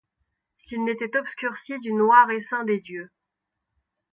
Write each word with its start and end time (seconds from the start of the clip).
S’il 0.57 0.83
n’était 0.83 1.15
obscurci 1.15 1.77
du 1.77 1.91
noir 1.93 2.31
essaim 2.31 2.63
des 2.63 2.79
dieux. 2.79 3.11